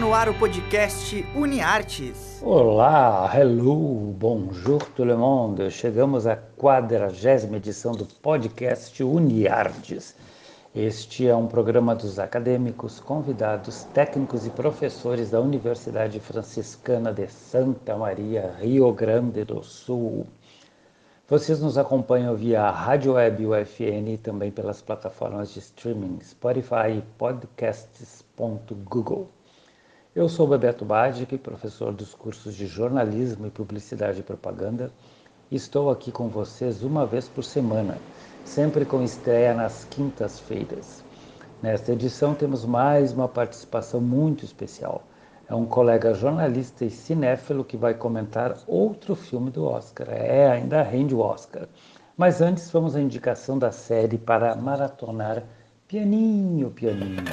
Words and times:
No 0.00 0.12
ar 0.12 0.28
o 0.28 0.34
podcast 0.34 1.24
UniArtes. 1.36 2.40
Olá, 2.42 3.30
hello, 3.32 4.12
bonjour 4.18 4.84
tout 4.90 5.06
le 5.06 5.16
monde. 5.16 5.70
Chegamos 5.70 6.26
à 6.26 6.34
quadragésima 6.34 7.58
edição 7.58 7.92
do 7.92 8.04
podcast 8.04 9.04
UniArtes. 9.04 10.16
Este 10.74 11.28
é 11.28 11.36
um 11.36 11.46
programa 11.46 11.94
dos 11.94 12.18
acadêmicos, 12.18 12.98
convidados, 12.98 13.84
técnicos 13.94 14.44
e 14.44 14.50
professores 14.50 15.30
da 15.30 15.40
Universidade 15.40 16.18
Franciscana 16.18 17.12
de 17.12 17.28
Santa 17.28 17.96
Maria, 17.96 18.52
Rio 18.60 18.92
Grande 18.92 19.44
do 19.44 19.62
Sul. 19.62 20.26
Vocês 21.28 21.60
nos 21.60 21.78
acompanham 21.78 22.34
via 22.34 22.68
Rádio 22.68 23.12
Web 23.12 23.46
UFN 23.46 24.14
e 24.14 24.18
também 24.18 24.50
pelas 24.50 24.82
plataformas 24.82 25.54
de 25.54 25.60
streaming 25.60 26.18
Spotify 26.20 26.98
e 26.98 27.02
podcasts.google. 27.16 29.30
Eu 30.14 30.28
sou 30.28 30.46
Bebeto 30.46 30.84
Badic, 30.84 31.36
professor 31.38 31.92
dos 31.92 32.14
cursos 32.14 32.54
de 32.54 32.66
jornalismo 32.66 33.46
e 33.46 33.50
publicidade 33.50 34.20
e 34.20 34.22
propaganda. 34.22 34.90
Estou 35.50 35.90
aqui 35.90 36.12
com 36.12 36.28
vocês 36.28 36.82
uma 36.82 37.04
vez 37.04 37.28
por 37.28 37.42
semana, 37.42 37.98
sempre 38.44 38.84
com 38.84 39.02
estreia 39.02 39.54
nas 39.54 39.84
quintas-feiras. 39.84 41.04
Nesta 41.62 41.92
edição 41.92 42.34
temos 42.34 42.64
mais 42.64 43.12
uma 43.12 43.28
participação 43.28 44.00
muito 44.00 44.44
especial 44.44 45.02
é 45.46 45.54
um 45.54 45.66
colega 45.66 46.14
jornalista 46.14 46.84
e 46.84 46.90
cinéfilo 46.90 47.64
que 47.64 47.76
vai 47.76 47.92
comentar 47.94 48.56
outro 48.66 49.14
filme 49.14 49.50
do 49.50 49.64
Oscar. 49.64 50.08
É, 50.10 50.50
ainda 50.50 50.82
rende 50.82 51.14
o 51.14 51.20
Oscar. 51.20 51.68
Mas 52.16 52.40
antes 52.40 52.70
vamos 52.70 52.96
à 52.96 53.00
indicação 53.00 53.58
da 53.58 53.70
série 53.70 54.16
para 54.16 54.54
maratonar 54.54 55.42
pianinho, 55.86 56.70
pianinho. 56.70 57.24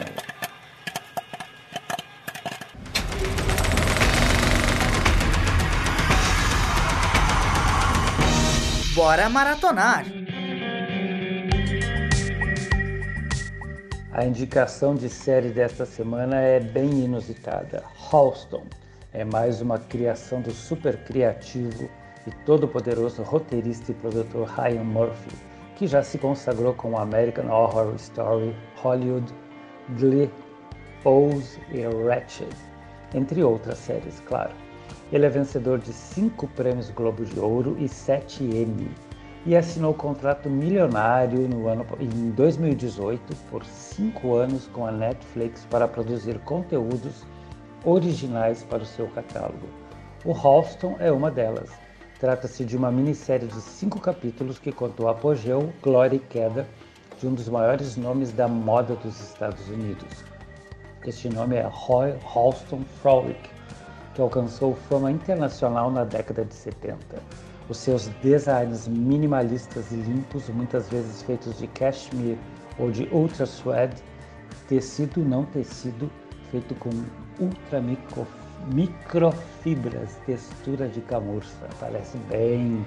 Bora 9.03 9.27
maratonar! 9.27 10.05
A 14.11 14.23
indicação 14.23 14.93
de 14.93 15.09
série 15.09 15.49
desta 15.49 15.87
semana 15.87 16.39
é 16.39 16.59
bem 16.59 17.05
inusitada. 17.05 17.83
Halston 18.11 18.63
é 19.11 19.25
mais 19.25 19.59
uma 19.59 19.79
criação 19.79 20.39
do 20.39 20.51
super 20.51 20.97
criativo 20.97 21.89
e 22.27 22.31
todo-poderoso 22.45 23.23
roteirista 23.23 23.91
e 23.91 23.95
produtor 23.95 24.47
Ryan 24.47 24.83
Murphy, 24.83 25.35
que 25.75 25.87
já 25.87 26.03
se 26.03 26.19
consagrou 26.19 26.75
com 26.75 26.95
American 26.95 27.49
Horror 27.49 27.95
Story, 27.95 28.55
Hollywood, 28.75 29.33
Glee, 29.97 30.29
Pose 31.01 31.59
e 31.71 31.81
Ratchet, 32.07 32.55
entre 33.15 33.43
outras 33.43 33.79
séries, 33.79 34.19
claro. 34.27 34.53
Ele 35.11 35.25
é 35.25 35.29
vencedor 35.29 35.79
de 35.79 35.91
cinco 35.91 36.47
prêmios 36.47 36.89
Globo 36.89 37.25
de 37.25 37.37
Ouro 37.37 37.75
e 37.77 37.87
sete 37.89 38.43
Emmy 38.43 38.89
e 39.45 39.57
assinou 39.57 39.93
contrato 39.93 40.49
milionário 40.49 41.49
no 41.49 41.67
ano, 41.67 41.85
em 41.99 42.29
2018 42.31 43.35
por 43.49 43.65
cinco 43.65 44.35
anos 44.35 44.67
com 44.67 44.85
a 44.85 44.91
Netflix 44.91 45.65
para 45.69 45.87
produzir 45.87 46.39
conteúdos 46.39 47.25
originais 47.83 48.63
para 48.63 48.83
o 48.83 48.85
seu 48.85 49.07
catálogo. 49.07 49.67
O 50.23 50.31
Halston 50.31 50.95
é 50.99 51.11
uma 51.11 51.29
delas. 51.29 51.69
Trata-se 52.19 52.63
de 52.63 52.77
uma 52.77 52.91
minissérie 52.91 53.47
de 53.47 53.59
cinco 53.59 53.99
capítulos 53.99 54.59
que 54.59 54.71
conta 54.71 55.03
o 55.03 55.09
apogeu, 55.09 55.73
glória 55.81 56.15
e 56.15 56.19
queda 56.19 56.67
de 57.19 57.27
um 57.27 57.33
dos 57.33 57.49
maiores 57.49 57.97
nomes 57.97 58.31
da 58.31 58.47
moda 58.47 58.95
dos 58.95 59.19
Estados 59.19 59.67
Unidos. 59.67 60.23
Este 61.03 61.27
nome 61.27 61.55
é 61.55 61.67
Roy 61.67 62.13
Halston 62.23 62.83
Frolic, 63.01 63.49
que 64.13 64.21
alcançou 64.21 64.75
fama 64.89 65.11
internacional 65.11 65.89
na 65.91 66.03
década 66.03 66.45
de 66.45 66.53
70. 66.53 66.97
Os 67.69 67.77
seus 67.77 68.07
designs 68.21 68.87
minimalistas 68.87 69.91
e 69.91 69.95
limpos, 69.95 70.49
muitas 70.49 70.89
vezes 70.89 71.21
feitos 71.21 71.57
de 71.57 71.67
cashmere 71.67 72.37
ou 72.77 72.91
de 72.91 73.07
ultra 73.11 73.45
suede, 73.45 74.01
tecido 74.67 75.21
não 75.23 75.45
tecido, 75.45 76.11
feito 76.49 76.75
com 76.75 76.89
ultra 77.39 77.79
micro, 77.79 78.27
microfibras, 78.73 80.15
textura 80.25 80.87
de 80.87 81.01
camurça, 81.01 81.67
parece 81.79 82.17
bem 82.29 82.85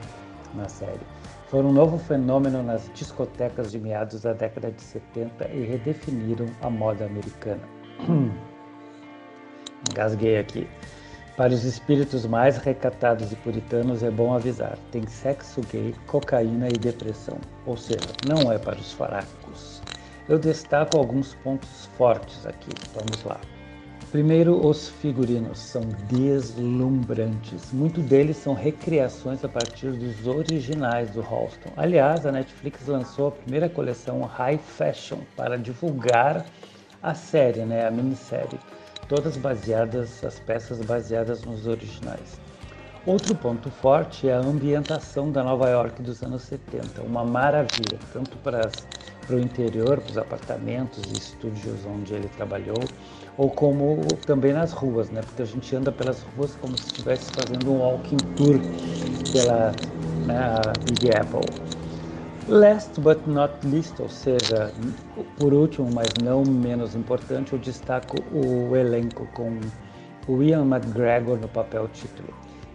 na 0.55 0.69
série. 0.69 1.01
Foram 1.49 1.71
um 1.71 1.73
novo 1.73 1.99
fenômeno 1.99 2.63
nas 2.63 2.91
discotecas 2.95 3.71
de 3.71 3.79
meados 3.79 4.23
da 4.23 4.33
década 4.33 4.71
de 4.71 4.83
70 4.83 5.49
e 5.49 5.65
redefiniram 5.65 6.47
a 6.63 6.69
moda 6.69 7.07
americana. 7.07 7.63
Engasguei 9.91 10.39
aqui. 10.39 10.69
Para 11.37 11.53
os 11.53 11.65
espíritos 11.65 12.25
mais 12.25 12.59
recatados 12.59 13.33
e 13.33 13.37
puritanos 13.37 14.05
é 14.05 14.11
bom 14.11 14.33
avisar: 14.33 14.79
tem 14.93 15.05
sexo 15.05 15.63
gay, 15.63 15.93
cocaína 16.07 16.69
e 16.69 16.79
depressão, 16.79 17.39
ou 17.67 17.77
seja, 17.77 18.07
não 18.25 18.53
é 18.53 18.59
para 18.59 18.79
os 18.79 18.93
fracos. 18.93 19.83
Eu 20.29 20.39
destaco 20.39 20.97
alguns 20.97 21.35
pontos 21.35 21.87
fortes 21.99 22.47
aqui. 22.47 22.71
Vamos 22.95 23.25
lá. 23.25 23.41
Primeiro, 24.13 24.65
os 24.65 24.89
figurinos 24.89 25.59
são 25.59 25.83
deslumbrantes. 26.09 27.73
Muitos 27.73 28.05
deles 28.05 28.37
são 28.37 28.55
recriações 28.55 29.45
a 29.45 29.49
partir 29.49 29.91
dos 29.91 30.29
originais 30.29 31.11
do 31.11 31.21
Halston. 31.21 31.71
Aliás, 31.77 32.25
a 32.25 32.31
Netflix 32.31 32.87
lançou 32.87 33.27
a 33.27 33.33
primeira 33.33 33.69
coleção 33.69 34.23
High 34.23 34.59
Fashion 34.59 35.19
para 35.37 35.59
divulgar 35.59 36.47
a 37.03 37.13
série, 37.13 37.63
né, 37.63 37.87
a 37.87 37.91
minissérie 37.91 38.59
todas 39.09 39.37
baseadas, 39.37 40.25
as 40.25 40.39
peças 40.41 40.81
baseadas 40.81 41.43
nos 41.45 41.67
originais. 41.67 42.39
Outro 43.07 43.35
ponto 43.35 43.71
forte 43.71 44.29
é 44.29 44.33
a 44.33 44.39
ambientação 44.39 45.31
da 45.31 45.45
Nova 45.45 45.69
York 45.69 46.01
dos 46.01 46.23
anos 46.23 46.41
70, 46.43 47.03
uma 47.03 47.23
maravilha, 47.23 47.99
tanto 48.15 48.35
para, 48.39 48.71
para 49.27 49.37
o 49.37 49.39
interior, 49.39 50.01
para 50.01 50.11
os 50.11 50.17
apartamentos 50.17 51.03
e 51.13 51.19
estúdios 51.19 51.85
onde 51.85 52.15
ele 52.15 52.29
trabalhou, 52.29 52.83
ou 53.37 53.51
como 53.51 54.07
também 54.25 54.55
nas 54.55 54.73
ruas, 54.73 55.11
né? 55.11 55.21
Porque 55.21 55.43
a 55.43 55.45
gente 55.45 55.77
anda 55.77 55.93
pelas 55.93 56.23
ruas 56.35 56.57
como 56.57 56.79
se 56.79 56.87
estivesse 56.87 57.31
fazendo 57.33 57.73
um 57.73 57.81
walking 57.81 58.17
tour 58.37 58.59
pela 59.33 59.73
né, 60.27 60.63
Big 60.87 61.15
Apple. 61.15 61.74
Last 62.47 63.01
but 63.01 63.27
not 63.27 63.67
least, 63.67 63.99
ou 64.01 64.09
seja, 64.11 64.71
por 65.39 65.55
último, 65.55 65.89
mas 65.95 66.09
não 66.23 66.43
menos 66.45 66.95
importante, 66.95 67.55
eu 67.55 67.59
destaco 67.59 68.19
o 68.35 68.77
elenco 68.77 69.27
com 69.33 69.59
o 70.29 70.43
McGregor 70.43 71.39
no 71.39 71.49
papel 71.49 71.89
título. 71.89 72.29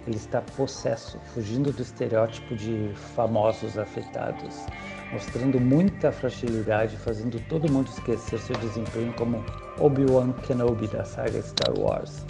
Ele 0.08 0.16
está 0.16 0.42
possesso, 0.58 1.20
fugindo 1.36 1.72
do 1.72 1.84
estereótipo 1.84 2.56
de 2.56 2.90
famosos 3.16 3.78
afetados, 3.78 4.66
mostrando 5.14 5.60
muita 5.60 6.12
fragilidade, 6.12 6.98
fazendo 6.98 7.40
todo 7.48 7.72
mundo 7.72 7.90
esquecer 7.90 8.40
seu 8.40 8.56
desempenho 8.56 9.14
como 9.14 9.46
Obi-Wan 9.80 10.34
Kenobi 10.48 10.88
da 10.88 11.06
saga 11.06 11.40
Star 11.44 11.78
Wars. 11.78 12.26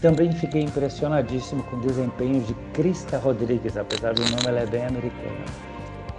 Também 0.00 0.30
fiquei 0.30 0.62
impressionadíssimo 0.62 1.64
com 1.64 1.78
o 1.78 1.80
desempenho 1.80 2.40
de 2.42 2.54
Krista 2.74 3.18
Rodrigues, 3.18 3.76
apesar 3.76 4.14
do 4.14 4.22
nome 4.22 4.46
ela 4.46 4.60
é 4.60 4.66
bem 4.66 4.86
americana 4.86 5.44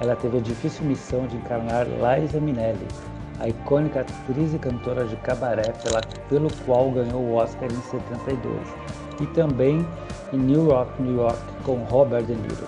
ela 0.02 0.16
teve 0.16 0.40
a 0.40 0.42
difícil 0.42 0.84
missão 0.84 1.28
de 1.28 1.38
encarnar 1.38 1.86
Liza 1.86 2.40
Minnelli, 2.40 2.88
a 3.40 3.48
icônica 3.48 4.02
atriz 4.02 4.52
e 4.52 4.58
cantora 4.58 5.06
de 5.06 5.16
cabaré 5.18 5.72
pela, 5.84 6.02
pelo 6.28 6.52
qual 6.66 6.90
ganhou 6.90 7.22
o 7.22 7.36
Oscar 7.36 7.70
em 7.72 7.82
72, 7.82 8.58
e 9.22 9.28
também 9.28 9.86
em 10.34 10.38
New 10.38 10.68
York, 10.70 11.00
New 11.00 11.18
York, 11.18 11.40
com 11.64 11.76
Robert 11.84 12.24
De 12.24 12.34
Niro. 12.34 12.68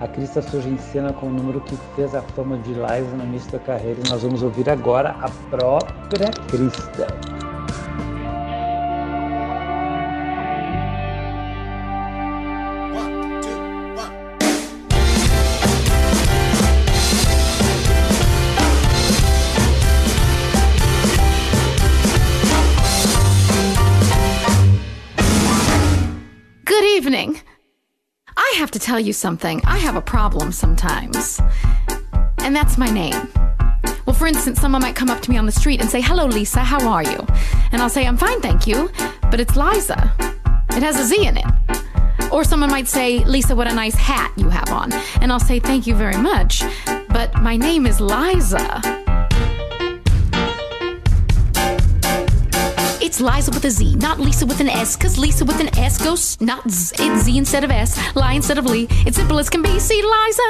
A 0.00 0.08
Krista 0.08 0.40
surge 0.40 0.70
em 0.70 0.78
cena 0.78 1.12
com 1.12 1.26
o 1.26 1.28
um 1.28 1.32
número 1.32 1.60
que 1.60 1.76
fez 1.94 2.14
a 2.14 2.22
fama 2.22 2.56
de 2.56 2.72
Liza 2.72 3.14
no 3.14 3.24
início 3.24 3.52
da 3.52 3.58
carreira 3.58 4.00
e 4.02 4.08
nós 4.08 4.22
vamos 4.22 4.42
ouvir 4.42 4.70
agora 4.70 5.10
a 5.20 5.28
própria 5.50 6.30
Krista. 6.48 7.29
Have 28.70 28.80
to 28.80 28.86
tell 28.86 29.00
you 29.00 29.12
something. 29.12 29.60
I 29.64 29.78
have 29.78 29.96
a 29.96 30.00
problem 30.00 30.52
sometimes. 30.52 31.40
And 32.38 32.54
that's 32.54 32.78
my 32.78 32.88
name. 32.88 33.28
Well, 34.06 34.14
for 34.14 34.28
instance, 34.28 34.60
someone 34.60 34.80
might 34.80 34.94
come 34.94 35.10
up 35.10 35.20
to 35.22 35.30
me 35.30 35.36
on 35.36 35.44
the 35.44 35.50
street 35.50 35.80
and 35.80 35.90
say, 35.90 36.00
Hello, 36.00 36.26
Lisa, 36.26 36.60
how 36.60 36.86
are 36.88 37.02
you? 37.02 37.26
And 37.72 37.82
I'll 37.82 37.90
say, 37.90 38.06
I'm 38.06 38.16
fine, 38.16 38.40
thank 38.40 38.68
you. 38.68 38.88
But 39.22 39.40
it's 39.40 39.56
Liza. 39.56 40.14
It 40.70 40.84
has 40.84 41.00
a 41.00 41.04
Z 41.04 41.26
in 41.26 41.36
it. 41.36 42.30
Or 42.30 42.44
someone 42.44 42.70
might 42.70 42.86
say, 42.86 43.24
Lisa, 43.24 43.56
what 43.56 43.66
a 43.66 43.74
nice 43.74 43.96
hat 43.96 44.32
you 44.36 44.48
have 44.48 44.68
on. 44.68 44.92
And 45.20 45.32
I'll 45.32 45.40
say, 45.40 45.58
Thank 45.58 45.88
you 45.88 45.96
very 45.96 46.18
much. 46.18 46.62
But 47.08 47.42
my 47.42 47.56
name 47.56 47.86
is 47.86 48.00
Liza. 48.00 49.00
It's 53.10 53.20
Liza 53.20 53.50
with 53.50 53.64
a 53.64 53.70
Z, 53.72 53.96
not 53.96 54.20
Lisa 54.20 54.46
with 54.46 54.60
an 54.60 54.68
S, 54.68 54.94
cause 54.94 55.18
Lisa 55.18 55.44
with 55.44 55.58
an 55.58 55.76
S 55.76 55.98
goes 56.00 56.40
not 56.40 56.70
Z. 56.70 56.94
It's 56.96 57.24
Z 57.24 57.38
instead 57.38 57.64
of 57.64 57.70
S, 57.72 57.98
Lie 58.14 58.34
instead 58.34 58.56
of 58.56 58.66
Lee. 58.66 58.86
It's 59.04 59.16
simple 59.16 59.40
as 59.40 59.50
can 59.50 59.62
be. 59.62 59.80
See, 59.80 60.00
Liza? 60.00 60.42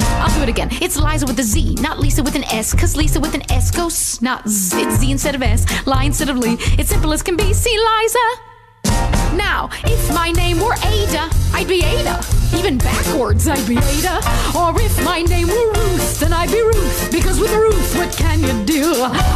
I'll 0.00 0.34
do 0.34 0.42
it 0.42 0.48
again. 0.48 0.70
It's 0.80 0.96
Liza 0.96 1.26
with 1.26 1.38
a 1.38 1.42
Z, 1.42 1.74
not 1.80 1.98
Lisa 1.98 2.22
with 2.22 2.36
an 2.36 2.44
S, 2.44 2.72
cause 2.72 2.96
Lisa 2.96 3.20
with 3.20 3.34
an 3.34 3.42
S 3.52 3.70
goes 3.70 4.22
not 4.22 4.48
Z. 4.48 4.80
It's 4.80 4.94
Z 4.94 5.10
instead 5.10 5.34
of 5.34 5.42
S, 5.42 5.66
Lie 5.86 6.04
instead 6.04 6.30
of 6.30 6.38
Lee. 6.38 6.56
It's 6.78 6.88
simple 6.88 7.12
as 7.12 7.22
can 7.22 7.36
be. 7.36 7.52
See, 7.52 7.78
Liza? 7.78 8.49
Now, 9.40 9.70
if 9.84 10.02
my 10.14 10.30
name 10.32 10.60
were 10.60 10.76
Ada, 10.84 11.30
I'd 11.54 11.66
be 11.66 11.82
Ada. 11.82 12.20
Even 12.54 12.76
backwards, 12.76 13.48
I'd 13.48 13.66
be 13.66 13.78
Ada. 13.78 14.16
Or 14.54 14.78
if 14.80 14.94
my 15.02 15.22
name 15.22 15.48
were 15.48 15.72
Ruth, 15.72 16.20
then 16.20 16.32
I'd 16.34 16.50
be 16.50 16.60
Ruth. 16.60 17.10
Because 17.10 17.40
with 17.40 17.52
Ruth, 17.52 17.96
what 17.96 18.12
can 18.12 18.38
you 18.42 18.54
do? 18.66 18.84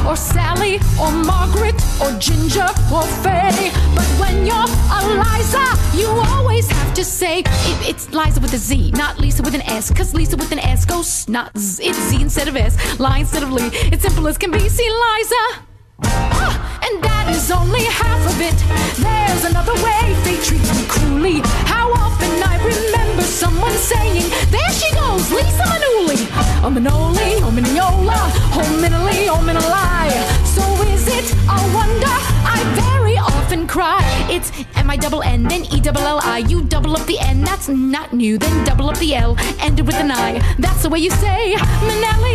Or 0.06 0.14
Sally, 0.14 0.74
or 1.00 1.10
Margaret, 1.10 1.80
or 2.02 2.12
Ginger, 2.18 2.68
or 2.92 3.04
Faye. 3.24 3.72
But 3.96 4.08
when 4.20 4.44
you're 4.44 4.70
Eliza, 4.98 5.66
you 5.96 6.08
always 6.34 6.68
have 6.70 6.92
to 6.94 7.04
say 7.04 7.40
it, 7.40 7.78
it's 7.88 8.12
Liza 8.12 8.40
with 8.40 8.52
a 8.52 8.58
Z, 8.58 8.90
not 8.92 9.18
Lisa 9.18 9.42
with 9.42 9.54
an 9.54 9.62
S. 9.62 9.90
Cause 9.90 10.12
Lisa 10.12 10.36
with 10.36 10.52
an 10.52 10.58
S 10.58 10.84
goes 10.84 11.26
not 11.28 11.56
Z. 11.56 11.82
It's 11.82 11.98
Z 12.08 12.20
instead 12.20 12.48
of 12.48 12.56
S, 12.56 12.74
Lie 13.00 13.20
instead 13.20 13.42
of 13.42 13.50
Lee. 13.52 13.70
It's 13.92 14.02
simple 14.02 14.28
as 14.28 14.36
can 14.36 14.50
be. 14.50 14.68
See, 14.68 14.90
Liza? 14.90 15.73
Ah, 16.02 16.80
and 16.86 17.02
that 17.04 17.28
is 17.30 17.50
only 17.50 17.84
half 17.84 18.20
of 18.26 18.40
it. 18.40 18.56
There's 18.98 19.44
another 19.44 19.74
way 19.84 20.14
they 20.24 20.36
treat 20.42 20.62
me 20.74 20.84
cruelly. 20.88 21.40
How 21.70 21.92
often 21.92 22.30
I 22.42 22.56
remember 22.58 23.22
someone 23.22 23.72
saying, 23.72 24.24
There 24.50 24.72
she 24.72 24.92
goes, 24.94 25.30
Lisa 25.30 25.64
Manuli. 25.70 26.18
Oh, 26.64 26.70
Manoli, 26.72 27.38
oh, 27.44 27.52
Miniola, 27.54 28.20
oh, 28.58 28.66
Minoli, 28.82 29.28
Minoli. 29.46 30.10
So 30.54 30.64
is 30.90 31.06
it 31.06 31.32
a 31.48 31.58
wonder? 31.74 32.16
I 32.46 32.60
very 32.74 33.16
often 33.16 33.66
cry. 33.66 34.02
It's 34.30 34.50
M 34.76 34.90
I 34.90 34.96
double 34.96 35.22
N, 35.22 35.44
then 35.44 35.64
E 35.66 35.80
double 35.80 36.00
L 36.02 36.20
I. 36.22 36.38
You 36.38 36.62
double 36.62 36.96
up 36.96 37.06
the 37.06 37.18
N, 37.20 37.42
that's 37.42 37.68
not 37.68 38.12
new. 38.12 38.38
Then 38.38 38.64
double 38.64 38.88
up 38.90 38.98
the 38.98 39.14
L, 39.14 39.36
ended 39.60 39.86
with 39.86 39.96
an 39.96 40.10
I. 40.10 40.40
That's 40.58 40.82
the 40.82 40.88
way 40.88 40.98
you 40.98 41.10
say 41.10 41.54
Manelli, 41.86 42.34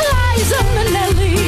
Liza 0.00 0.60
Manelli. 0.76 1.45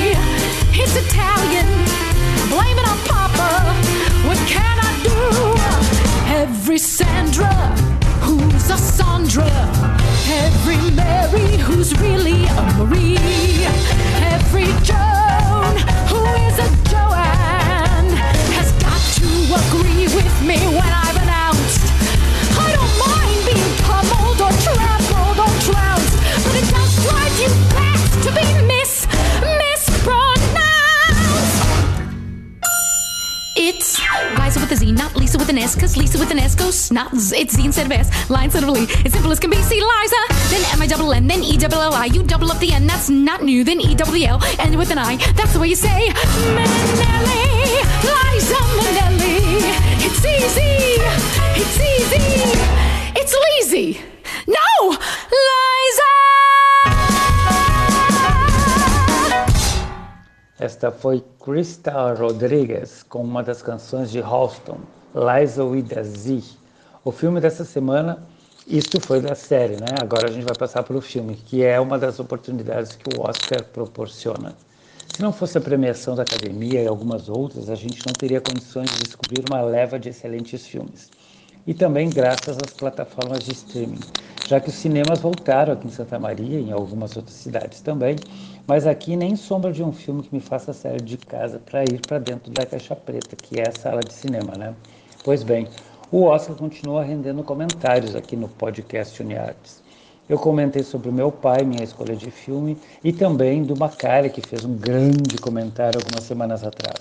Goes 36.89 36.93
not 36.93 37.15
Z. 37.15 37.37
It's 37.37 37.55
Z 37.55 37.65
instead 37.65 37.87
of 37.87 37.93
S, 37.93 38.31
line 38.31 38.45
instead 38.45 38.63
of 38.65 38.71
Lee. 38.71 38.87
It's 39.05 39.15
simple 39.15 39.31
as 39.31 39.39
can 39.39 39.51
be. 39.51 39.57
See 39.63 39.81
Liza, 39.81 40.17
then 40.51 40.65
M 40.73 40.83
I 40.83 40.87
double 40.87 41.13
N, 41.13 41.27
then 41.27 41.43
E 41.43 41.57
double 41.57 41.79
L 41.79 41.95
I. 41.95 42.07
You 42.07 42.23
double 42.23 42.51
up 42.51 42.59
the 42.59 42.73
N, 42.73 42.87
that's 42.87 43.09
not 43.09 43.43
new. 43.43 43.65
Then 43.65 43.81
E 43.81 43.95
double 43.95 44.23
L, 44.23 44.41
and 44.59 44.77
with 44.77 44.91
an 44.91 44.99
I. 44.99 45.17
That's 45.35 45.53
the 45.53 45.61
way 45.61 45.69
you 45.69 45.77
say 45.77 46.09
Manelli, 46.57 47.83
Liza 48.05 48.61
Manelli. 48.79 49.39
It's 50.01 50.25
easy, 50.25 51.01
it's 51.61 51.79
easy, 51.79 52.27
it's 53.17 53.35
lazy. 53.45 54.01
No, 54.47 54.91
Liza. 54.91 56.09
Esta 60.61 60.91
foi 60.91 61.23
Krista 61.45 62.15
Rodriguez 62.15 63.05
com 63.09 63.23
uma 63.23 63.45
das 63.45 63.63
canções 63.63 64.11
de 64.11 64.21
Halston, 64.21 64.81
Liza 65.15 65.65
with 65.65 65.97
a 65.97 66.03
Z. 66.03 66.58
O 67.09 67.11
filme 67.11 67.41
dessa 67.41 67.65
semana, 67.65 68.19
isso 68.67 69.01
foi 69.01 69.23
da 69.23 69.35
série, 69.35 69.77
né? 69.77 69.95
Agora 69.99 70.29
a 70.29 70.31
gente 70.31 70.45
vai 70.45 70.55
passar 70.55 70.83
para 70.83 70.95
o 70.95 71.01
filme, 71.01 71.37
que 71.37 71.65
é 71.65 71.81
uma 71.81 71.99
das 71.99 72.21
oportunidades 72.21 72.97
que 72.97 73.09
o 73.09 73.23
Oscar 73.23 73.65
proporciona. 73.65 74.55
Se 75.07 75.23
não 75.23 75.33
fosse 75.33 75.57
a 75.57 75.61
premiação 75.63 76.15
da 76.15 76.23
academia 76.23 76.83
e 76.83 76.87
algumas 76.87 77.31
outras, 77.31 77.71
a 77.71 77.75
gente 77.75 78.07
não 78.07 78.13
teria 78.13 78.43
condições 78.43 78.91
de 78.91 78.99
descobrir 78.99 79.43
uma 79.49 79.63
leva 79.63 79.99
de 79.99 80.11
excelentes 80.11 80.67
filmes. 80.67 81.11
E 81.67 81.73
também 81.73 82.11
graças 82.11 82.59
às 82.63 82.75
plataformas 82.75 83.43
de 83.43 83.53
streaming, 83.53 84.05
já 84.45 84.61
que 84.61 84.69
os 84.69 84.75
cinemas 84.75 85.19
voltaram 85.19 85.73
aqui 85.73 85.87
em 85.87 85.91
Santa 85.91 86.19
Maria 86.19 86.61
e 86.61 86.69
em 86.69 86.73
algumas 86.73 87.17
outras 87.17 87.37
cidades 87.37 87.81
também, 87.81 88.17
mas 88.67 88.87
aqui 88.87 89.17
nem 89.17 89.35
sombra 89.35 89.73
de 89.73 89.83
um 89.83 89.95
filme 89.95 90.23
que 90.23 90.35
me 90.35 90.43
faça 90.43 90.75
sair 90.75 91.01
de 91.01 91.17
casa 91.17 91.59
para 91.59 91.87
ir 91.87 92.03
para 92.03 92.19
dentro 92.19 92.53
da 92.53 92.67
caixa 92.67 92.95
preta, 92.95 93.35
que 93.35 93.59
é 93.59 93.69
a 93.69 93.73
sala 93.73 94.05
de 94.05 94.13
cinema, 94.13 94.59
né? 94.59 94.75
Pois 95.23 95.43
bem, 95.43 95.69
o 96.11 96.25
Oscar 96.25 96.57
continua 96.57 97.05
rendendo 97.05 97.43
comentários 97.43 98.17
aqui 98.17 98.35
no 98.35 98.49
podcast 98.49 99.23
Uniartes. 99.23 99.83
Eu 100.27 100.39
comentei 100.39 100.83
sobre 100.83 101.11
o 101.11 101.13
meu 101.13 101.31
pai, 101.31 101.65
minha 101.65 101.85
escolha 101.85 102.17
de 102.17 102.31
filme, 102.31 102.79
e 103.05 103.13
também 103.13 103.63
do 103.63 103.77
Macari, 103.77 104.31
que 104.31 104.41
fez 104.41 104.65
um 104.65 104.75
grande 104.75 105.37
comentário 105.39 106.01
algumas 106.03 106.25
semanas 106.25 106.65
atrás. 106.65 107.01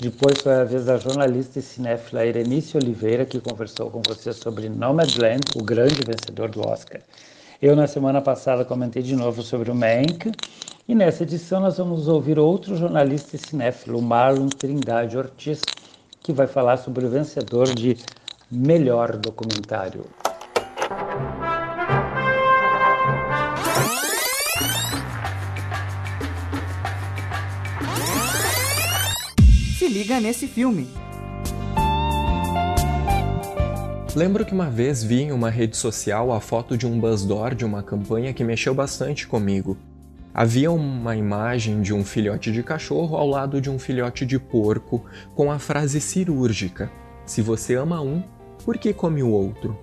Depois 0.00 0.40
foi 0.42 0.52
a 0.52 0.64
vez 0.64 0.84
da 0.84 0.96
jornalista 0.96 1.58
e 1.58 1.62
cinéfila 1.62 2.24
Irenice 2.24 2.76
Oliveira, 2.76 3.24
que 3.24 3.40
conversou 3.40 3.90
com 3.90 4.00
você 4.06 4.32
sobre 4.32 4.68
Nomadland, 4.68 5.42
o 5.56 5.64
grande 5.64 6.00
vencedor 6.06 6.48
do 6.48 6.60
Oscar. 6.68 7.00
Eu, 7.60 7.74
na 7.74 7.86
semana 7.86 8.20
passada, 8.20 8.64
comentei 8.64 9.02
de 9.02 9.16
novo 9.16 9.42
sobre 9.42 9.70
o 9.70 9.74
Mank, 9.74 10.30
e 10.86 10.94
nessa 10.94 11.24
edição 11.24 11.60
nós 11.60 11.78
vamos 11.78 12.06
ouvir 12.06 12.38
outro 12.38 12.76
jornalista 12.76 13.34
e 13.34 13.38
cinéfilo, 13.38 14.00
Marlon 14.00 14.48
Trindade 14.48 15.16
Ortiz, 15.16 15.62
que 16.20 16.32
vai 16.32 16.46
falar 16.46 16.76
sobre 16.76 17.06
o 17.06 17.10
vencedor 17.10 17.72
de 17.74 17.96
melhor 18.50 19.16
documentário. 19.16 20.04
Se 29.76 29.88
liga 29.88 30.20
nesse 30.20 30.46
filme. 30.46 30.88
Lembro 34.14 34.46
que 34.46 34.54
uma 34.54 34.70
vez 34.70 35.02
vi 35.02 35.22
em 35.22 35.32
uma 35.32 35.50
rede 35.50 35.76
social 35.76 36.32
a 36.32 36.40
foto 36.40 36.78
de 36.78 36.86
um 36.86 36.98
buzz 36.98 37.24
door 37.24 37.54
de 37.54 37.64
uma 37.64 37.82
campanha 37.82 38.32
que 38.32 38.44
mexeu 38.44 38.74
bastante 38.74 39.26
comigo. 39.26 39.76
Havia 40.32 40.70
uma 40.70 41.16
imagem 41.16 41.82
de 41.82 41.92
um 41.92 42.04
filhote 42.04 42.52
de 42.52 42.62
cachorro 42.62 43.16
ao 43.16 43.28
lado 43.28 43.60
de 43.60 43.68
um 43.68 43.78
filhote 43.78 44.24
de 44.24 44.38
porco 44.38 45.04
com 45.34 45.50
a 45.50 45.58
frase 45.58 46.00
cirúrgica: 46.00 46.90
Se 47.26 47.42
você 47.42 47.74
ama 47.74 48.00
um, 48.00 48.22
por 48.66 48.76
que 48.78 48.92
come 48.92 49.22
o 49.22 49.30
outro? 49.30 49.78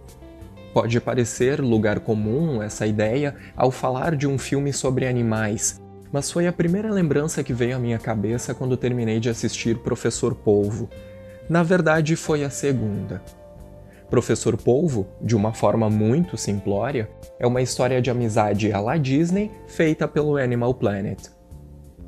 Pode 0.73 0.99
parecer 0.99 1.61
lugar 1.61 2.01
comum 2.01 2.61
essa 2.61 2.85
ideia 2.85 3.33
ao 3.55 3.71
falar 3.71 4.13
de 4.13 4.27
um 4.27 4.37
filme 4.37 4.73
sobre 4.73 5.07
animais, 5.07 5.81
mas 6.11 6.29
foi 6.29 6.47
a 6.47 6.51
primeira 6.51 6.91
lembrança 6.91 7.41
que 7.45 7.53
veio 7.53 7.77
à 7.77 7.79
minha 7.79 7.97
cabeça 7.97 8.53
quando 8.53 8.75
terminei 8.75 9.21
de 9.21 9.29
assistir 9.29 9.77
Professor 9.77 10.35
Polvo. 10.35 10.89
Na 11.49 11.63
verdade, 11.63 12.17
foi 12.17 12.43
a 12.43 12.49
segunda. 12.49 13.21
Professor 14.09 14.57
Polvo, 14.57 15.07
de 15.21 15.33
uma 15.33 15.53
forma 15.53 15.89
muito 15.89 16.35
simplória, 16.35 17.09
é 17.39 17.47
uma 17.47 17.61
história 17.61 18.01
de 18.01 18.11
amizade 18.11 18.73
à 18.73 18.81
la 18.81 18.97
Disney 18.97 19.49
feita 19.65 20.09
pelo 20.09 20.35
Animal 20.35 20.73
Planet. 20.73 21.29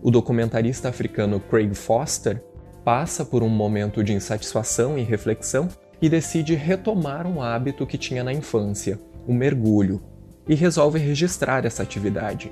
O 0.02 0.12
documentarista 0.12 0.90
africano 0.90 1.40
Craig 1.40 1.74
Foster 1.74 2.44
passa 2.84 3.24
por 3.24 3.44
um 3.44 3.50
momento 3.50 4.04
de 4.04 4.12
insatisfação 4.12 4.98
e 4.98 5.04
reflexão 5.04 5.70
e 6.06 6.10
decide 6.10 6.54
retomar 6.54 7.26
um 7.26 7.42
hábito 7.42 7.84
que 7.84 7.98
tinha 7.98 8.24
na 8.24 8.32
infância, 8.32 9.00
o 9.28 9.34
mergulho, 9.34 10.04
e 10.48 10.54
resolve 10.54 11.00
registrar 11.00 11.66
essa 11.66 11.82
atividade. 11.82 12.52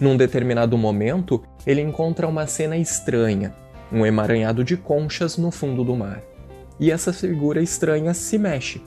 Num 0.00 0.16
determinado 0.16 0.78
momento, 0.78 1.42
ele 1.66 1.82
encontra 1.82 2.26
uma 2.26 2.46
cena 2.46 2.78
estranha, 2.78 3.54
um 3.92 4.06
emaranhado 4.06 4.64
de 4.64 4.78
conchas 4.78 5.36
no 5.36 5.50
fundo 5.50 5.84
do 5.84 5.94
mar 5.94 6.22
e 6.80 6.90
essa 6.90 7.12
figura 7.12 7.60
estranha 7.60 8.14
se 8.14 8.38
mexe. 8.38 8.80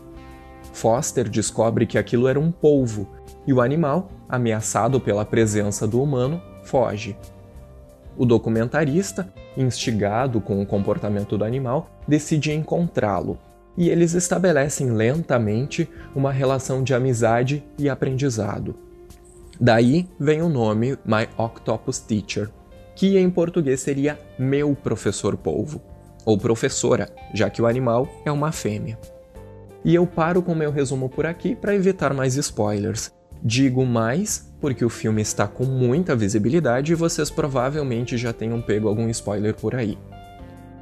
Foster 0.73 1.29
descobre 1.29 1.85
que 1.85 1.99
aquilo 1.99 2.27
era 2.27 2.39
um 2.39 2.51
polvo 2.51 3.07
e 3.45 3.53
o 3.53 3.61
animal, 3.61 4.09
ameaçado 4.27 4.99
pela 4.99 5.23
presença 5.23 5.87
do 5.87 6.01
humano, 6.01 6.41
foge. 6.63 7.15
O 8.17 8.25
documentarista, 8.25 9.31
instigado 9.55 10.41
com 10.41 10.59
o 10.59 10.65
comportamento 10.65 11.37
do 11.37 11.45
animal, 11.45 11.87
decide 12.07 12.51
encontrá-lo 12.51 13.37
e 13.77 13.89
eles 13.89 14.13
estabelecem 14.13 14.91
lentamente 14.91 15.89
uma 16.15 16.31
relação 16.31 16.83
de 16.83 16.93
amizade 16.93 17.63
e 17.77 17.89
aprendizado. 17.89 18.75
Daí 19.59 20.07
vem 20.19 20.41
o 20.41 20.49
nome 20.49 20.97
My 21.05 21.27
Octopus 21.37 21.99
Teacher, 21.99 22.49
que 22.95 23.17
em 23.17 23.29
português 23.29 23.79
seria 23.79 24.19
Meu 24.37 24.75
Professor 24.75 25.35
Polvo 25.37 25.81
ou 26.25 26.37
professora, 26.37 27.09
já 27.33 27.49
que 27.49 27.61
o 27.61 27.67
animal 27.67 28.07
é 28.25 28.31
uma 28.31 28.51
fêmea. 28.51 28.97
E 29.83 29.93
eu 29.93 30.07
paro 30.07 30.41
com 30.41 30.55
meu 30.55 30.71
resumo 30.71 31.07
por 31.07 31.25
aqui 31.25 31.55
para 31.55 31.75
evitar 31.75 32.13
mais 32.13 32.35
spoilers. 32.35 33.11
Digo 33.43 33.85
mais 33.85 34.51
porque 34.59 34.83
o 34.83 34.89
filme 34.89 35.21
está 35.21 35.47
com 35.47 35.63
muita 35.63 36.15
visibilidade 36.15 36.91
e 36.91 36.95
vocês 36.95 37.29
provavelmente 37.29 38.17
já 38.17 38.33
tenham 38.33 38.59
pego 38.59 38.87
algum 38.87 39.07
spoiler 39.09 39.53
por 39.53 39.75
aí. 39.75 39.95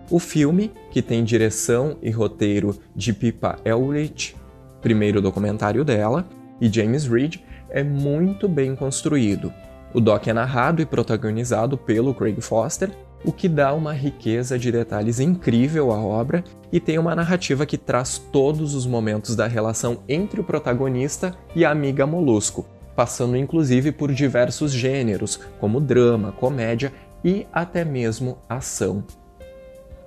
O 0.09 0.19
filme, 0.19 0.71
que 0.91 1.01
tem 1.01 1.23
direção 1.23 1.97
e 2.01 2.11
roteiro 2.11 2.77
de 2.95 3.13
Pippa 3.13 3.57
Ehrlich, 3.63 4.35
primeiro 4.81 5.21
documentário 5.21 5.83
dela, 5.85 6.27
e 6.59 6.69
James 6.69 7.07
Reed, 7.07 7.37
é 7.69 7.83
muito 7.83 8.47
bem 8.47 8.75
construído. 8.75 9.51
O 9.93 10.01
doc 10.01 10.27
é 10.27 10.33
narrado 10.33 10.81
e 10.81 10.85
protagonizado 10.85 11.77
pelo 11.77 12.13
Craig 12.13 12.39
Foster, 12.41 12.91
o 13.25 13.31
que 13.31 13.47
dá 13.47 13.73
uma 13.73 13.93
riqueza 13.93 14.59
de 14.59 14.71
detalhes 14.71 15.19
incrível 15.19 15.91
à 15.91 15.97
obra 15.97 16.43
e 16.71 16.79
tem 16.79 16.99
uma 16.99 17.15
narrativa 17.15 17.65
que 17.65 17.77
traz 17.77 18.17
todos 18.17 18.75
os 18.75 18.85
momentos 18.85 19.35
da 19.35 19.47
relação 19.47 19.99
entre 20.09 20.41
o 20.41 20.43
protagonista 20.43 21.33
e 21.55 21.63
a 21.63 21.71
amiga 21.71 22.05
Molusco, 22.05 22.65
passando 22.95 23.37
inclusive 23.37 23.91
por 23.93 24.11
diversos 24.11 24.73
gêneros, 24.73 25.39
como 25.59 25.79
drama, 25.79 26.33
comédia 26.33 26.91
e 27.23 27.47
até 27.53 27.85
mesmo 27.85 28.37
ação. 28.49 29.03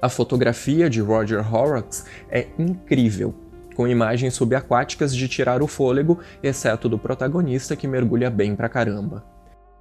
A 0.07 0.09
fotografia 0.09 0.89
de 0.89 1.01
Roger 1.01 1.41
Horrocks 1.53 2.07
é 2.31 2.47
incrível, 2.57 3.35
com 3.75 3.89
imagens 3.89 4.35
subaquáticas 4.35 5.13
de 5.13 5.27
tirar 5.27 5.61
o 5.63 5.67
fôlego, 5.67 6.21
exceto 6.41 6.89
do 6.89 6.97
protagonista 6.97 7.75
que 7.75 7.89
mergulha 7.89 8.31
bem 8.31 8.55
pra 8.55 8.69
caramba. 8.69 9.27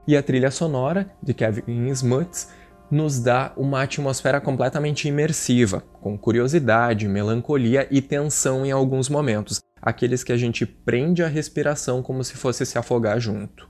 E 0.08 0.18
a 0.18 0.24
trilha 0.24 0.50
sonora, 0.50 1.12
de 1.22 1.32
Kevin 1.32 1.90
Smuts, 1.90 2.50
nos 2.90 3.20
dá 3.20 3.54
uma 3.56 3.84
atmosfera 3.84 4.42
completamente 4.42 5.08
imersiva, 5.08 5.84
com 6.02 6.18
curiosidade, 6.18 7.08
melancolia 7.08 7.88
e 7.92 8.02
tensão 8.02 8.66
em 8.66 8.72
alguns 8.72 9.10
momentos, 9.10 9.62
aqueles 9.80 10.24
que 10.24 10.32
a 10.32 10.38
gente 10.38 10.66
prende 10.66 11.22
a 11.22 11.28
respiração 11.28 12.02
como 12.02 12.24
se 12.24 12.34
fosse 12.34 12.66
se 12.66 12.80
afogar 12.80 13.20
junto. 13.20 13.70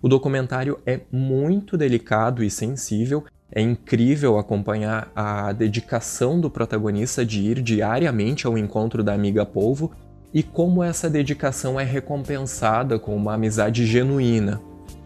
O 0.00 0.08
documentário 0.08 0.80
é 0.86 1.00
muito 1.10 1.76
delicado 1.76 2.44
e 2.44 2.50
sensível, 2.50 3.24
é 3.54 3.60
incrível 3.60 4.38
acompanhar 4.38 5.12
a 5.14 5.52
dedicação 5.52 6.40
do 6.40 6.50
protagonista 6.50 7.24
de 7.24 7.42
ir 7.42 7.60
diariamente 7.60 8.46
ao 8.46 8.56
encontro 8.56 9.04
da 9.04 9.12
amiga 9.12 9.44
polvo 9.44 9.92
e 10.32 10.42
como 10.42 10.82
essa 10.82 11.10
dedicação 11.10 11.78
é 11.78 11.84
recompensada 11.84 12.98
com 12.98 13.14
uma 13.14 13.34
amizade 13.34 13.84
genuína. 13.84 14.60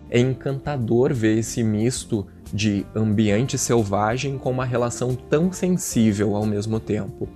É 0.08 0.20
encantador 0.20 1.12
ver 1.12 1.38
esse 1.38 1.64
misto 1.64 2.24
de 2.52 2.86
ambiente 2.94 3.58
selvagem 3.58 4.38
com 4.38 4.52
uma 4.52 4.64
relação 4.64 5.16
tão 5.16 5.52
sensível 5.52 6.36
ao 6.36 6.46
mesmo 6.46 6.78
tempo. 6.78 7.28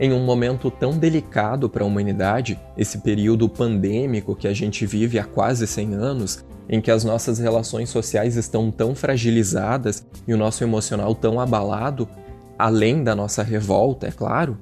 Em 0.00 0.10
um 0.10 0.24
momento 0.24 0.70
tão 0.70 0.96
delicado 0.96 1.68
para 1.68 1.84
a 1.84 1.86
humanidade, 1.86 2.58
esse 2.78 2.98
período 2.98 3.46
pandêmico 3.46 4.34
que 4.34 4.48
a 4.48 4.54
gente 4.54 4.86
vive 4.86 5.18
há 5.18 5.24
quase 5.24 5.66
100 5.66 5.94
anos, 5.94 6.44
em 6.68 6.80
que 6.80 6.90
as 6.90 7.04
nossas 7.04 7.38
relações 7.38 7.88
sociais 7.90 8.36
estão 8.36 8.70
tão 8.70 8.94
fragilizadas 8.94 10.06
e 10.26 10.32
o 10.32 10.36
nosso 10.36 10.62
emocional 10.64 11.14
tão 11.14 11.40
abalado, 11.40 12.08
além 12.58 13.02
da 13.02 13.14
nossa 13.14 13.42
revolta, 13.42 14.06
é 14.06 14.12
claro, 14.12 14.58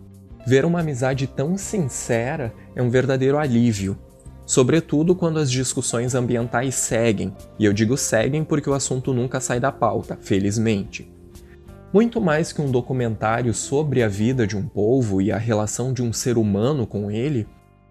ver 0.46 0.64
uma 0.64 0.80
amizade 0.80 1.26
tão 1.26 1.56
sincera 1.56 2.52
é 2.74 2.82
um 2.82 2.90
verdadeiro 2.90 3.38
alívio 3.38 3.98
sobretudo 4.50 5.14
quando 5.14 5.38
as 5.38 5.48
discussões 5.48 6.12
ambientais 6.12 6.74
seguem, 6.74 7.32
e 7.56 7.64
eu 7.64 7.72
digo 7.72 7.96
seguem 7.96 8.42
porque 8.42 8.68
o 8.68 8.74
assunto 8.74 9.14
nunca 9.14 9.38
sai 9.38 9.60
da 9.60 9.70
pauta, 9.70 10.18
felizmente. 10.20 11.08
Muito 11.92 12.20
mais 12.20 12.52
que 12.52 12.60
um 12.60 12.68
documentário 12.68 13.54
sobre 13.54 14.02
a 14.02 14.08
vida 14.08 14.48
de 14.48 14.56
um 14.56 14.66
povo 14.66 15.22
e 15.22 15.30
a 15.30 15.38
relação 15.38 15.92
de 15.92 16.02
um 16.02 16.12
ser 16.12 16.36
humano 16.36 16.84
com 16.84 17.12
ele, 17.12 17.46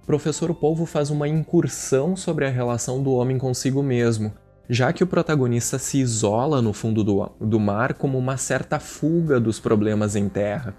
Professor 0.10 0.56
Polvo 0.56 0.88
faz 0.88 1.12
uma 1.12 1.28
incursão 1.28 2.16
sobre 2.16 2.44
a 2.44 2.50
relação 2.50 3.04
do 3.04 3.12
homem 3.12 3.38
consigo 3.38 3.84
mesmo, 3.84 4.34
já 4.68 4.92
que 4.92 5.04
o 5.04 5.08
protagonista 5.08 5.78
se 5.78 6.00
isola 6.00 6.64
no 6.64 6.74
fundo 6.74 7.04
do, 7.04 7.32
do 7.40 7.60
mar 7.60 7.94
como 7.94 8.18
uma 8.18 8.36
certa 8.36 8.80
fuga 8.80 9.40
dos 9.40 9.60
problemas 9.60 10.16
em 10.16 10.28
terra. 10.28 10.74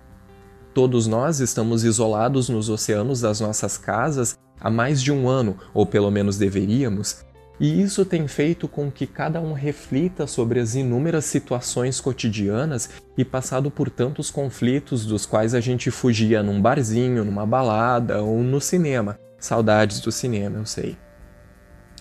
Todos 0.75 1.07
nós 1.07 1.39
estamos 1.39 1.85
isolados 1.85 2.49
nos 2.49 2.69
oceanos 2.69 3.21
das 3.21 3.39
nossas 3.39 3.79
casas 3.79 4.37
há 4.61 4.69
mais 4.69 5.01
de 5.01 5.13
um 5.13 5.29
ano, 5.29 5.57
ou 5.73 5.87
pelo 5.87 6.11
menos 6.11 6.37
deveríamos, 6.37 7.25
e 7.61 7.83
isso 7.83 8.07
tem 8.07 8.27
feito 8.27 8.67
com 8.67 8.91
que 8.91 9.07
cada 9.07 9.39
um 9.39 9.53
reflita 9.53 10.27
sobre 10.27 10.59
as 10.59 10.75
inúmeras 10.75 11.27
situações 11.27 12.01
cotidianas 12.01 12.89
e 13.19 13.25
passado 13.25 13.71
por 13.71 13.91
tantos 13.91 14.31
conflitos 14.31 15.05
dos 15.05 15.27
quais 15.27 15.55
a 15.55 15.61
gente 15.61 15.91
fugia 15.91 16.43
num 16.43 16.61
barzinho, 16.61 17.23
numa 17.23 17.45
balada 17.45 18.23
ou 18.23 18.43
no 18.43 18.63
cinema. 18.63 19.19
Saudades 19.39 20.01
do 20.01 20.11
cinema, 20.11 20.59
eu 20.59 20.65
sei. 20.65 20.97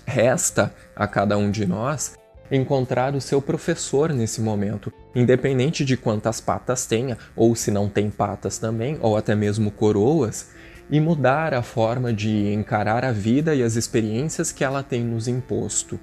Resta 0.05 0.73
a 0.95 1.05
cada 1.05 1.37
um 1.37 1.51
de 1.51 1.65
nós 1.65 2.17
encontrar 2.49 3.13
o 3.13 3.21
seu 3.21 3.41
professor 3.41 4.13
nesse 4.13 4.41
momento, 4.41 4.91
independente 5.13 5.83
de 5.83 5.97
quantas 5.97 6.39
patas 6.39 6.85
tenha, 6.85 7.17
ou 7.35 7.53
se 7.53 7.69
não 7.69 7.89
tem 7.89 8.09
patas 8.09 8.57
também, 8.57 8.97
ou 9.01 9.17
até 9.17 9.35
mesmo 9.35 9.69
coroas, 9.69 10.51
e 10.89 10.99
mudar 10.99 11.53
a 11.53 11.61
forma 11.61 12.11
de 12.11 12.51
encarar 12.51 13.05
a 13.05 13.11
vida 13.11 13.53
e 13.53 13.61
as 13.61 13.75
experiências 13.75 14.51
que 14.51 14.63
ela 14.63 14.81
tem 14.81 15.03
nos 15.03 15.27
imposto. 15.27 15.99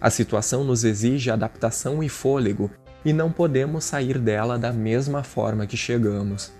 A 0.00 0.08
situação 0.08 0.64
nos 0.64 0.84
exige 0.84 1.30
adaptação 1.30 2.02
e 2.02 2.08
fôlego, 2.08 2.70
e 3.04 3.12
não 3.12 3.32
podemos 3.32 3.84
sair 3.84 4.18
dela 4.18 4.58
da 4.58 4.72
mesma 4.72 5.22
forma 5.22 5.66
que 5.66 5.76
chegamos. 5.76 6.52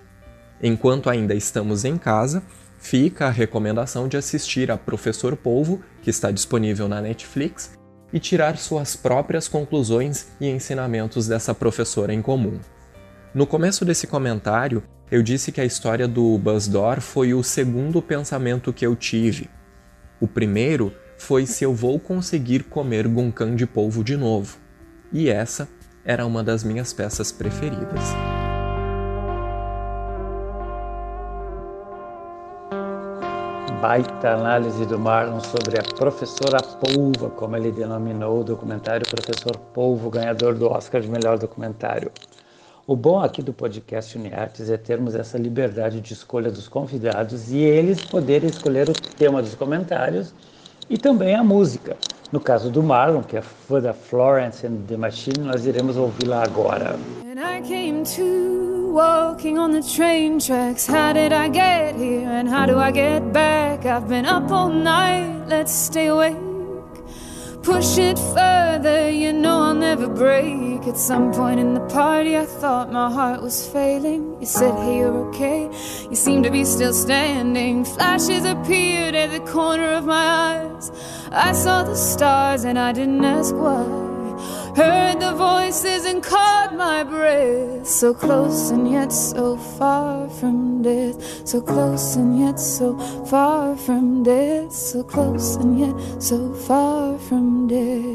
Enquanto 0.61 1.09
ainda 1.09 1.33
estamos 1.33 1.85
em 1.85 1.97
casa, 1.97 2.43
fica 2.79 3.27
a 3.27 3.31
recomendação 3.31 4.07
de 4.07 4.17
assistir 4.17 4.71
a 4.71 4.77
Professor 4.77 5.35
Polvo, 5.35 5.81
que 6.01 6.09
está 6.09 6.31
disponível 6.31 6.87
na 6.87 7.01
Netflix, 7.01 7.71
e 8.13 8.19
tirar 8.19 8.57
suas 8.57 8.95
próprias 8.95 9.47
conclusões 9.47 10.27
e 10.39 10.47
ensinamentos 10.47 11.27
dessa 11.27 11.53
professora 11.53 12.13
em 12.13 12.21
comum. 12.21 12.59
No 13.33 13.47
começo 13.47 13.85
desse 13.85 14.07
comentário, 14.07 14.83
eu 15.09 15.23
disse 15.23 15.53
que 15.53 15.61
a 15.61 15.65
história 15.65 16.05
do 16.05 16.37
Buzzdor 16.37 16.99
foi 16.99 17.33
o 17.33 17.41
segundo 17.41 18.01
pensamento 18.01 18.73
que 18.73 18.85
eu 18.85 18.93
tive. 18.93 19.49
O 20.19 20.27
primeiro 20.27 20.93
foi 21.17 21.45
se 21.45 21.63
eu 21.63 21.73
vou 21.73 21.97
conseguir 21.97 22.63
comer 22.63 23.07
gunkan 23.07 23.55
de 23.55 23.65
polvo 23.65 24.03
de 24.03 24.17
novo. 24.17 24.57
E 25.13 25.29
essa 25.29 25.69
era 26.03 26.25
uma 26.25 26.43
das 26.43 26.61
minhas 26.61 26.91
peças 26.91 27.31
preferidas. 27.31 28.01
Baita 33.81 34.31
análise 34.31 34.85
do 34.85 34.99
Marlon 34.99 35.39
sobre 35.39 35.79
a 35.79 35.83
professora 35.95 36.61
Polva, 36.61 37.29
como 37.29 37.55
ele 37.55 37.71
denominou 37.71 38.41
o 38.41 38.43
documentário 38.43 39.07
Professor 39.09 39.57
Polvo, 39.73 40.09
ganhador 40.09 40.53
do 40.53 40.69
Oscar 40.69 40.99
de 40.99 41.09
melhor 41.09 41.39
documentário. 41.39 42.11
O 42.87 42.95
bom 42.95 43.19
aqui 43.19 43.43
do 43.43 43.53
podcast 43.53 44.17
UniArtes 44.17 44.69
é 44.69 44.75
termos 44.75 45.13
essa 45.13 45.37
liberdade 45.37 46.01
de 46.01 46.13
escolha 46.13 46.49
dos 46.49 46.67
convidados 46.67 47.51
e 47.51 47.57
eles 47.59 48.03
poderem 48.03 48.49
escolher 48.49 48.89
o 48.89 48.93
tema 48.93 49.41
dos 49.41 49.53
comentários 49.53 50.33
e 50.89 50.97
também 50.97 51.35
a 51.35 51.43
música. 51.43 51.95
No 52.31 52.39
caso 52.39 52.71
do 52.71 52.81
Marlon, 52.81 53.21
que 53.21 53.37
é 53.37 53.41
fã 53.41 53.79
da 53.79 53.93
Florence 53.93 54.65
and 54.65 54.77
the 54.87 54.97
Machine, 54.97 55.39
nós 55.39 55.65
iremos 55.65 55.95
ouvi-la 55.95 56.43
agora. 56.43 56.97
walking 58.91 59.57
on 59.57 59.71
the 59.71 59.81
train 59.81 60.37
tracks. 60.37 60.85
How 60.85 61.13
did 61.13 61.31
I 61.31 61.47
get 61.47 61.95
here 61.95 62.29
and 62.29 62.49
how 62.49 62.65
do 62.65 62.77
I 62.77 62.91
get 62.91 63.31
back? 63.31 63.85
I've 63.85 64.09
been 64.09 64.25
up 64.25 64.51
all 64.51 64.67
night, 64.67 65.47
let's 65.47 65.71
stay 65.71 66.07
awake. 66.07 66.35
Push 67.63 67.99
it 67.99 68.17
further, 68.17 69.09
you 69.11 69.31
know 69.31 69.61
I'll 69.65 69.73
never 69.75 70.07
break. 70.09 70.87
At 70.87 70.97
some 70.97 71.31
point 71.31 71.59
in 71.59 71.73
the 71.73 71.80
party, 71.91 72.37
I 72.37 72.45
thought 72.45 72.91
my 72.91 73.11
heart 73.11 73.41
was 73.41 73.67
failing. 73.67 74.37
You 74.39 74.45
said, 74.45 74.73
Hey, 74.75 74.97
you're 74.99 75.29
okay. 75.29 75.69
You 76.09 76.15
seem 76.15 76.43
to 76.43 76.49
be 76.49 76.63
still 76.63 76.93
standing. 76.93 77.85
Flashes 77.85 78.45
appeared 78.45 79.15
at 79.15 79.31
the 79.31 79.39
corner 79.51 79.89
of 79.93 80.05
my 80.05 80.25
eyes. 80.49 80.91
I 81.31 81.51
saw 81.53 81.83
the 81.83 81.95
stars 81.95 82.63
and 82.63 82.77
I 82.79 82.91
didn't 82.91 83.23
ask 83.23 83.53
why. 83.55 83.83
Heard 84.75 85.19
the 85.19 85.33
voices 85.33 86.05
and 86.05 86.23
caught 86.23 86.73
my 86.75 87.03
breath. 87.03 87.85
So 87.85 88.13
close 88.13 88.69
and 88.69 88.89
yet 88.89 89.11
so 89.11 89.57
far 89.57 90.29
from 90.29 90.81
death. 90.81 91.47
So 91.47 91.61
close 91.61 92.15
and 92.15 92.39
yet 92.39 92.57
so 92.59 92.97
far 93.25 93.75
from 93.75 94.23
death. 94.23 94.71
So 94.71 95.03
close 95.03 95.57
and 95.57 95.77
yet 95.77 96.21
so 96.21 96.53
far 96.53 97.17
from 97.19 97.67
death. 97.67 98.10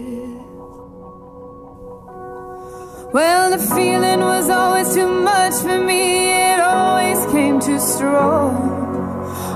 Well, 3.12 3.50
the 3.50 3.58
feeling 3.58 4.18
was 4.20 4.50
always 4.50 4.92
too 4.92 5.06
much 5.08 5.54
for 5.62 5.78
me. 5.78 6.32
It 6.32 6.58
always 6.58 7.24
came 7.26 7.60
too 7.60 7.78
strong. 7.78 8.74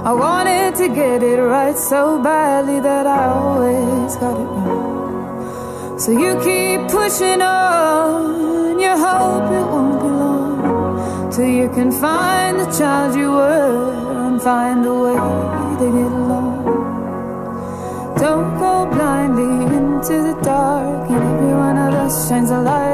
I 0.05 0.13
wanted 0.13 0.77
to 0.77 0.89
get 0.89 1.23
it 1.25 1.41
right 1.41 1.77
so 1.77 2.23
badly 2.23 2.79
that 2.79 3.09
I 3.09 3.27
always 3.27 4.17
got 4.17 4.39
it 4.39 4.45
wrong. 4.45 5.99
So 5.99 6.13
you 6.13 6.39
keep 6.45 6.89
pushing 6.91 7.43
on, 7.43 8.79
you 8.79 8.97
hope 9.07 9.51
it 9.51 9.67
won't 9.73 10.01
be 10.01 10.09
long 10.09 11.33
till 11.33 11.49
you 11.49 11.69
can 11.71 11.91
find 11.91 12.61
the 12.61 12.71
child 12.79 13.17
you 13.17 13.33
were 13.33 14.27
and 14.27 14.41
find 14.41 14.87
a 14.87 14.95
way 14.95 15.19
to 15.81 15.87
get 15.99 16.13
along. 16.23 16.61
Don't 18.17 18.59
go 18.59 18.87
blindly 18.87 19.77
into 19.77 20.23
the 20.29 20.41
dark, 20.43 21.11
and 21.11 21.23
every 21.23 21.55
one 21.55 21.77
of 21.79 21.95
us 21.95 22.29
shines 22.29 22.51
a 22.51 22.61
light 22.61 22.90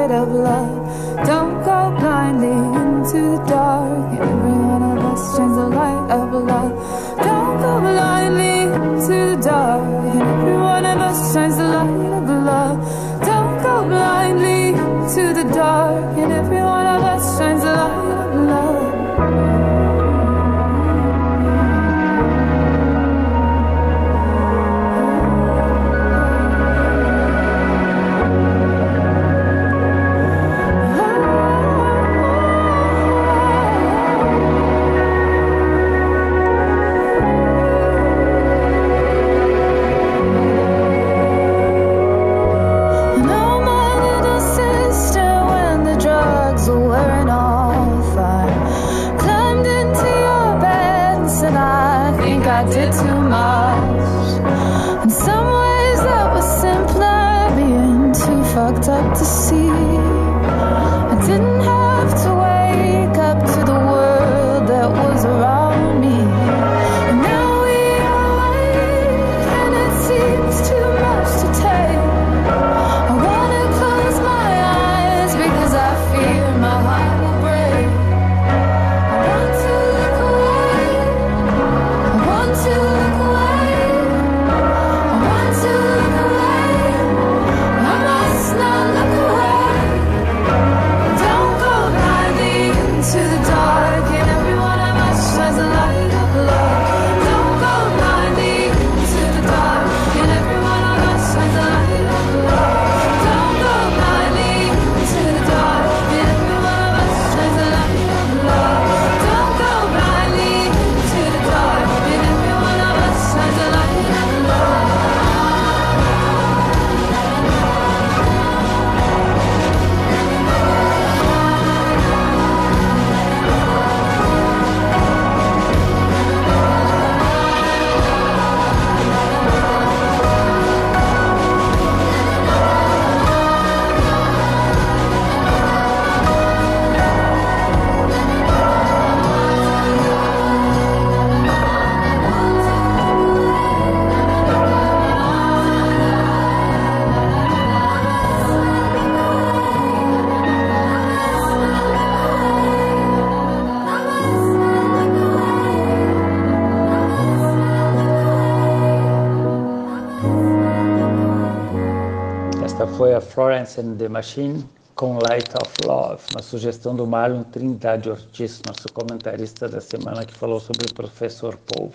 Florence 163.37 163.79
and 163.79 163.97
the 163.97 164.09
Machine 164.09 164.67
com 164.95 165.19
Light 165.19 165.47
of 165.61 165.71
Love, 165.85 166.23
uma 166.33 166.41
sugestão 166.41 166.95
do 166.95 167.05
Marlon 167.05 167.43
Trindade 167.43 168.09
Ortiz, 168.09 168.63
nosso 168.65 168.91
comentarista 168.91 169.69
da 169.69 169.79
semana 169.79 170.25
que 170.25 170.33
falou 170.33 170.59
sobre 170.59 170.87
o 170.87 170.93
professor 170.95 171.55
Polvo. 171.55 171.93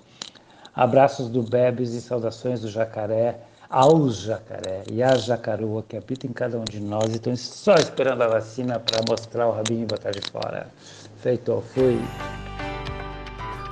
Abraços 0.75 1.29
do 1.29 1.43
Bebes 1.43 1.93
e 1.93 2.01
saudações 2.01 2.62
do 2.62 2.71
jacaré 2.71 3.38
ao 3.69 4.09
jacaré 4.09 4.85
e 4.91 5.03
à 5.03 5.15
jacaroa 5.15 5.85
que 5.87 5.99
habita 5.99 6.27
em 6.27 6.33
cada 6.33 6.59
um 6.59 6.65
de 6.65 6.81
nós 6.81 7.12
e 7.12 7.17
estão 7.17 7.37
só 7.37 7.75
esperando 7.75 8.23
a 8.23 8.29
vacina 8.29 8.81
para 8.81 9.03
mostrar 9.07 9.47
o 9.47 9.53
rabinho 9.53 9.83
e 9.83 9.87
botar 9.87 10.11
de 10.11 10.23
fora. 10.31 10.69
Feito, 11.19 11.62
fui. 11.75 12.01